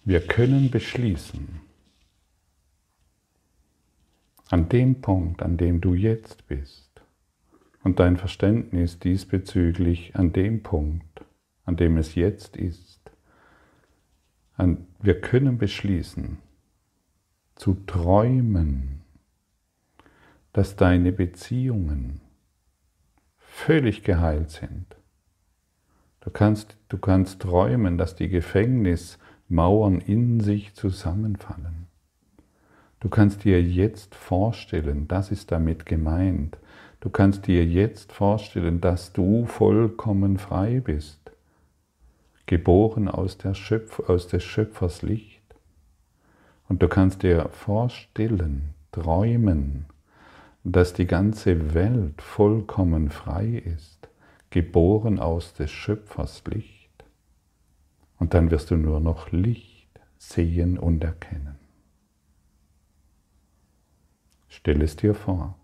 Wir 0.06 0.28
können 0.28 0.70
beschließen, 0.70 1.60
an 4.52 4.61
dem 4.72 5.02
Punkt, 5.02 5.42
an 5.42 5.58
dem 5.58 5.82
du 5.82 5.94
jetzt 5.94 6.48
bist 6.48 7.02
und 7.84 8.00
dein 8.00 8.18
Verständnis 8.18 9.00
diesbezüglich 9.00 10.16
an 10.16 10.34
dem 10.34 10.64
Punkt, 10.64 11.26
an 11.66 11.78
dem 11.78 11.98
es 11.98 12.16
jetzt 12.16 12.58
ist, 12.58 13.12
an, 14.56 14.88
wir 15.02 15.20
können 15.20 15.58
beschließen, 15.58 16.38
zu 17.56 17.76
träumen, 17.86 19.02
dass 20.54 20.76
deine 20.76 21.12
Beziehungen 21.12 22.22
völlig 23.38 24.04
geheilt 24.04 24.52
sind. 24.52 24.96
Du 26.22 26.30
kannst, 26.30 26.78
du 26.90 26.98
kannst 26.98 27.42
träumen, 27.42 27.98
dass 27.98 28.16
die 28.16 28.30
Gefängnismauern 28.30 30.00
in 30.02 30.40
sich 30.40 30.74
zusammenfallen. 30.76 31.81
Du 33.02 33.10
kannst 33.10 33.46
dir 33.46 33.60
jetzt 33.62 34.14
vorstellen, 34.14 35.08
das 35.08 35.32
ist 35.32 35.52
damit 35.52 35.88
gemeint, 35.88 36.60
du 37.00 37.10
kannst 37.10 37.48
dir 37.48 37.66
jetzt 37.66 38.12
vorstellen, 38.12 38.80
dass 38.80 39.12
du 39.12 39.48
vollkommen 39.48 40.38
frei 40.38 40.82
bist, 40.82 41.32
geboren 42.46 43.08
aus, 43.08 43.40
der 43.40 43.56
Schöpf, 43.56 44.00
aus 44.02 44.28
des 44.28 44.44
Schöpfers 44.44 45.02
Licht. 45.02 45.42
Und 46.70 46.84
du 46.84 46.88
kannst 46.88 47.24
dir 47.24 47.50
vorstellen, 47.50 48.76
träumen, 48.92 49.88
dass 50.64 50.94
die 50.94 51.08
ganze 51.08 51.74
Welt 51.74 52.22
vollkommen 52.22 53.10
frei 53.10 53.64
ist, 53.66 54.10
geboren 54.52 55.18
aus 55.18 55.56
des 55.56 55.72
Schöpfers 55.72 56.44
Licht. 56.46 57.04
Und 58.20 58.36
dann 58.36 58.52
wirst 58.52 58.70
du 58.70 58.76
nur 58.76 59.00
noch 59.00 59.32
Licht 59.32 59.90
sehen 60.20 60.78
und 60.78 61.04
erkennen. 61.04 61.61
Stell 64.54 64.82
es 64.82 64.98
dir 64.98 65.16
vor. 65.16 65.58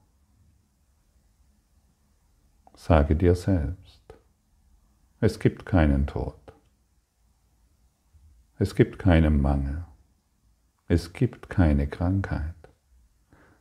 Sage 2.73 3.17
dir 3.17 3.35
selbst, 3.35 4.01
es 5.19 5.39
gibt 5.39 5.65
keinen 5.65 6.07
Tod. 6.07 6.39
Es 8.57 8.75
gibt 8.75 8.97
keinen 8.97 9.41
Mangel. 9.41 9.83
Es 10.87 11.11
gibt 11.11 11.49
keine 11.49 11.87
Krankheit. 11.87 12.55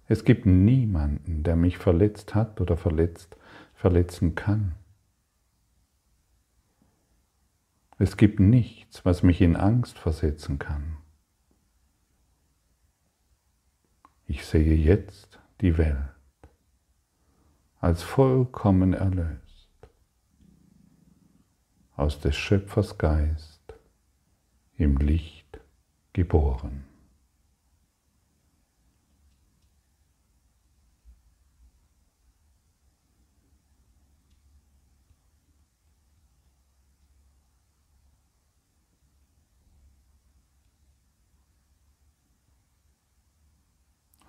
Es 0.07 0.23
gibt 0.23 0.47
niemanden, 0.47 1.43
der 1.43 1.57
mich 1.57 1.77
verletzt 1.77 2.37
hat 2.37 2.61
oder 2.61 2.77
verletzt, 2.77 3.37
verletzen 3.75 4.37
kann. 4.37 4.77
Es 7.99 8.17
gibt 8.17 8.39
nichts, 8.39 9.05
was 9.05 9.25
mich 9.25 9.41
in 9.41 9.57
Angst 9.57 9.99
versetzen 9.99 10.61
kann. 10.61 10.96
Ich 14.29 14.45
sehe 14.45 14.75
jetzt 14.75 15.39
die 15.61 15.79
Welt 15.79 16.17
als 17.79 18.03
vollkommen 18.03 18.93
erlöst, 18.93 19.71
aus 21.95 22.19
des 22.19 22.35
Schöpfers 22.35 22.99
Geist 22.99 23.75
im 24.77 24.97
Licht 24.97 25.61
geboren. 26.13 26.86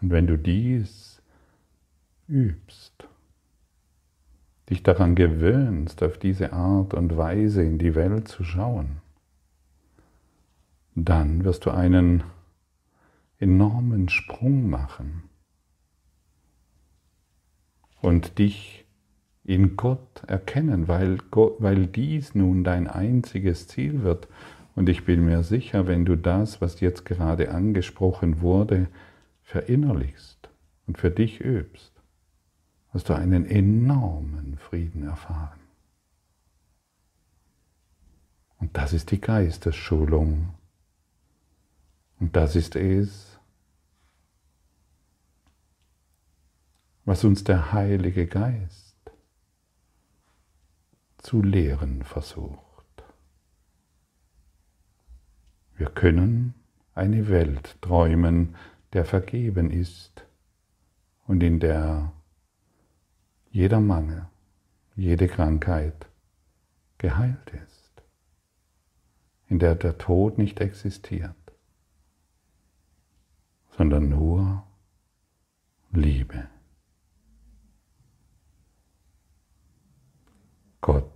Und 0.07 0.13
wenn 0.13 0.27
du 0.27 0.37
dies 0.37 1.21
übst, 2.29 3.09
dich 4.69 4.81
daran 4.81 5.15
gewöhnst, 5.15 6.01
auf 6.01 6.17
diese 6.17 6.53
Art 6.53 6.93
und 6.93 7.17
Weise 7.17 7.61
in 7.61 7.77
die 7.77 7.93
Welt 7.93 8.29
zu 8.29 8.45
schauen, 8.45 9.01
dann 10.95 11.43
wirst 11.43 11.65
du 11.65 11.71
einen 11.71 12.23
enormen 13.39 14.07
Sprung 14.07 14.69
machen 14.69 15.23
und 17.99 18.39
dich 18.39 18.85
in 19.43 19.75
Gott 19.75 20.23
erkennen, 20.25 20.87
weil, 20.87 21.17
weil 21.59 21.85
dies 21.85 22.33
nun 22.33 22.63
dein 22.63 22.87
einziges 22.87 23.67
Ziel 23.67 24.03
wird. 24.03 24.29
Und 24.73 24.87
ich 24.87 25.03
bin 25.03 25.25
mir 25.25 25.43
sicher, 25.43 25.85
wenn 25.85 26.05
du 26.05 26.15
das, 26.15 26.61
was 26.61 26.79
jetzt 26.79 27.03
gerade 27.03 27.51
angesprochen 27.51 28.39
wurde, 28.39 28.87
verinnerlichst 29.47 30.49
und 30.87 30.97
für 30.97 31.09
dich 31.09 31.39
übst, 31.39 31.93
hast 32.89 33.07
du 33.07 33.13
einen 33.13 33.45
enormen 33.45 34.57
Frieden 34.57 35.07
erfahren. 35.07 35.61
Und 38.57 38.75
das 38.75 38.91
ist 38.91 39.09
die 39.11 39.21
Geistesschulung. 39.21 40.53
Und 42.19 42.35
das 42.35 42.57
ist 42.57 42.75
es, 42.75 43.39
was 47.05 47.23
uns 47.23 47.45
der 47.45 47.71
Heilige 47.71 48.27
Geist 48.27 48.97
zu 51.19 51.41
lehren 51.41 52.03
versucht. 52.03 52.59
Wir 55.77 55.89
können 55.89 56.53
eine 56.95 57.29
Welt 57.29 57.77
träumen, 57.81 58.55
der 58.93 59.05
vergeben 59.05 59.71
ist 59.71 60.25
und 61.25 61.43
in 61.43 61.59
der 61.59 62.13
jeder 63.49 63.79
Mangel, 63.79 64.27
jede 64.95 65.27
Krankheit 65.27 66.07
geheilt 66.97 67.51
ist, 67.65 68.03
in 69.47 69.59
der 69.59 69.75
der 69.75 69.97
Tod 69.97 70.37
nicht 70.37 70.59
existiert, 70.59 71.35
sondern 73.71 74.09
nur 74.09 74.63
Liebe. 75.91 76.47
Gott 80.81 81.11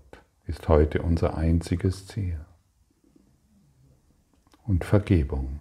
ist 0.48 0.68
heute 0.68 1.02
unser 1.02 1.38
einziges 1.38 2.08
Ziel. 2.08 2.46
Und 4.64 4.84
Vergebung 4.84 5.61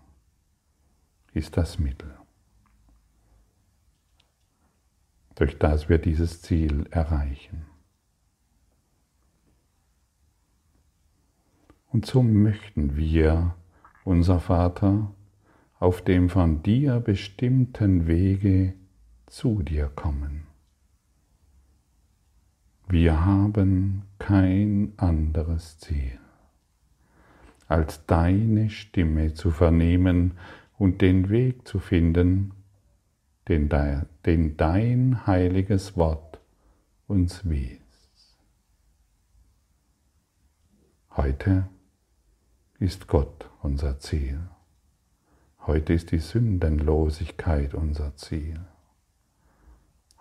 ist 1.32 1.56
das 1.56 1.78
Mittel, 1.78 2.14
durch 5.36 5.58
das 5.58 5.88
wir 5.88 5.98
dieses 5.98 6.42
Ziel 6.42 6.86
erreichen. 6.90 7.66
Und 11.92 12.06
so 12.06 12.22
möchten 12.22 12.96
wir, 12.96 13.54
unser 14.04 14.40
Vater, 14.40 15.12
auf 15.78 16.02
dem 16.02 16.28
von 16.28 16.62
dir 16.62 17.00
bestimmten 17.00 18.06
Wege 18.06 18.74
zu 19.26 19.62
dir 19.62 19.88
kommen. 19.88 20.46
Wir 22.88 23.24
haben 23.24 24.02
kein 24.18 24.92
anderes 24.96 25.78
Ziel, 25.78 26.18
als 27.68 28.04
deine 28.06 28.68
Stimme 28.68 29.32
zu 29.32 29.50
vernehmen 29.50 30.32
und 30.80 31.02
den 31.02 31.28
Weg 31.28 31.68
zu 31.68 31.78
finden, 31.78 32.54
den, 33.48 33.68
den 34.24 34.56
dein 34.56 35.26
heiliges 35.26 35.94
Wort 35.98 36.40
uns 37.06 37.46
wies. 37.46 37.78
Heute 41.10 41.68
ist 42.78 43.08
Gott 43.08 43.50
unser 43.60 43.98
Ziel. 43.98 44.40
Heute 45.66 45.92
ist 45.92 46.12
die 46.12 46.18
Sündenlosigkeit 46.18 47.74
unser 47.74 48.16
Ziel. 48.16 48.58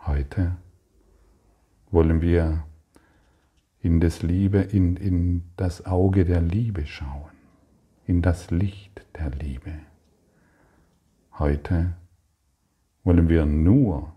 Heute 0.05 0.57
wollen 1.89 2.19
wir 2.19 2.65
in 3.81 4.01
das 4.01 4.23
Liebe, 4.23 4.59
in, 4.59 4.97
in 4.97 5.43
das 5.55 5.85
Auge 5.85 6.25
der 6.25 6.41
Liebe 6.41 6.85
schauen, 6.85 7.31
in 8.05 8.21
das 8.21 8.51
Licht 8.51 9.05
der 9.15 9.29
Liebe. 9.29 9.88
Heute 11.39 11.93
wollen 13.05 13.29
wir 13.29 13.45
nur, 13.45 14.13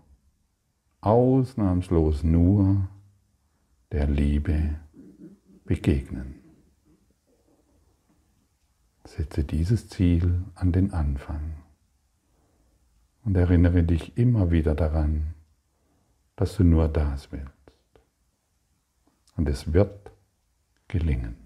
ausnahmslos 0.99 2.21
nur 2.21 2.89
der 3.93 4.07
Liebe 4.07 4.75
begegnen. 5.63 6.35
Setze 9.05 9.45
dieses 9.45 9.87
Ziel 9.87 10.43
an 10.55 10.73
den 10.73 10.91
Anfang 10.91 11.53
und 13.23 13.37
erinnere 13.37 13.83
dich 13.83 14.17
immer 14.17 14.51
wieder 14.51 14.75
daran, 14.75 15.33
dass 16.35 16.57
du 16.57 16.65
nur 16.65 16.89
das 16.89 17.31
willst. 17.31 17.53
Und 19.37 19.47
es 19.47 19.71
wird 19.71 20.11
gelingen. 20.89 21.42